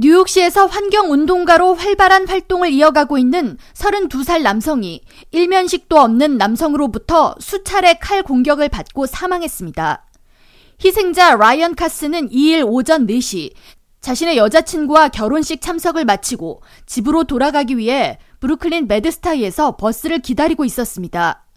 [0.00, 5.02] 뉴욕시에서 환경운동가로 활발한 활동을 이어가고 있는 32살 남성이
[5.32, 10.06] 일면식도 없는 남성으로부터 수차례 칼 공격을 받고 사망했습니다.
[10.84, 13.52] 희생자 라이언 카스는 2일 오전 4시
[14.00, 21.47] 자신의 여자친구와 결혼식 참석을 마치고 집으로 돌아가기 위해 브루클린 매드스타이에서 버스를 기다리고 있었습니다.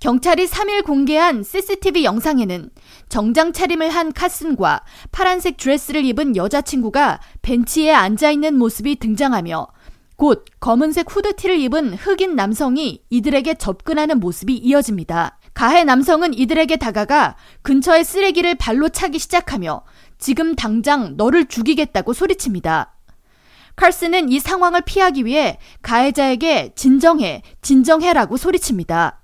[0.00, 2.70] 경찰이 3일 공개한 CCTV 영상에는
[3.08, 4.82] 정장 차림을 한 카슨과
[5.12, 9.66] 파란색 드레스를 입은 여자친구가 벤치에 앉아 있는 모습이 등장하며
[10.16, 15.38] 곧 검은색 후드티를 입은 흑인 남성이 이들에게 접근하는 모습이 이어집니다.
[15.54, 19.82] 가해 남성은 이들에게 다가가 근처의 쓰레기를 발로 차기 시작하며
[20.18, 22.94] 지금 당장 너를 죽이겠다고 소리칩니다.
[23.76, 29.23] 칼슨은 이 상황을 피하기 위해 가해자에게 진정해, 진정해라고 소리칩니다.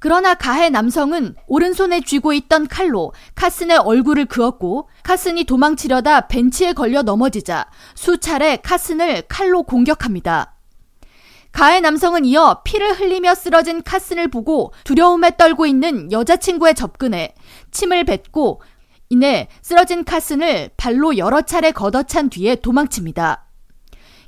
[0.00, 7.66] 그러나 가해 남성은 오른손에 쥐고 있던 칼로 카슨의 얼굴을 그었고 카슨이 도망치려다 벤치에 걸려 넘어지자
[7.94, 10.54] 수차례 카슨을 칼로 공격합니다.
[11.50, 17.34] 가해 남성은 이어 피를 흘리며 쓰러진 카슨을 보고 두려움에 떨고 있는 여자친구에 접근해
[17.72, 18.62] 침을 뱉고
[19.10, 23.47] 이내 쓰러진 카슨을 발로 여러 차례 걷어찬 뒤에 도망칩니다.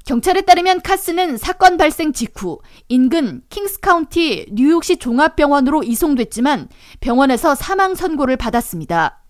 [0.04, 6.68] 경찰에 따르면 카스는 사건 발생 직후 인근 킹스카운티 뉴욕시 종합병원으로 이송됐지만
[7.00, 9.20] 병원에서 사망 선고를 받았습니다.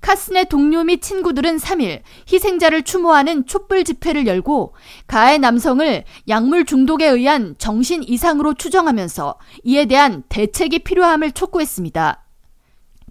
[0.00, 4.74] 카슨의 동료 및 친구들은 3일 희생자를 추모하는 촛불 집회를 열고
[5.06, 12.25] 가해 남성을 약물 중독에 의한 정신 이상으로 추정하면서 이에 대한 대책이 필요함을 촉구했습니다.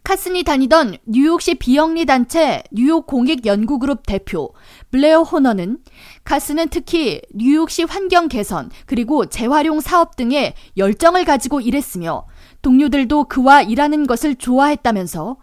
[0.06, 4.54] 카슨이 다니던 뉴욕시 비영리 단체 뉴욕 공익 연구 그룹 대표
[4.92, 5.80] 블레어 호너는
[6.24, 12.28] 카슨은 특히 뉴욕시 환경 개선 그리고 재활용 사업 등에 열정을 가지고 일했으며
[12.62, 15.38] 동료들도 그와 일하는 것을 좋아했다면서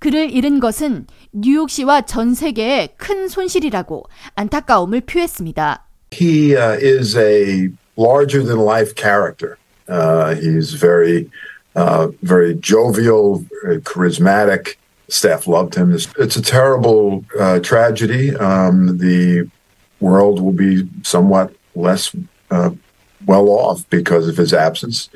[0.00, 4.02] 그를 잃은 것은 뉴욕시와 전 세계에 큰 손실이라고
[4.34, 5.86] 안타까움을 표했습니다.
[6.12, 9.58] He uh, is a larger than life character.
[9.88, 11.30] Uh, he's very
[11.75, 14.75] uh, very jovial, very charismatic.
[15.09, 15.93] Staff loved him.
[15.93, 18.35] It's, it's a terrible uh, tragedy.
[18.35, 19.49] Um, the
[19.99, 22.15] world will be somewhat less
[22.51, 22.71] uh,
[23.25, 25.09] well off because of his absence.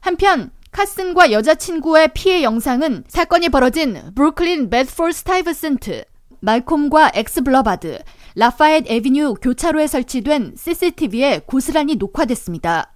[0.00, 6.04] 한편 카슨과 여자친구의 피해 영상은 사건이 벌어진 브루클린 매드포드 스타이브센트,
[6.40, 7.98] 말콤과 엑스블러바드,
[8.36, 12.91] 라파엣 에비뉴 교차로에 설치된 CCTV에 고스란히 녹화됐습니다.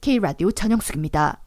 [0.00, 1.43] K라디오 전영숙입니다.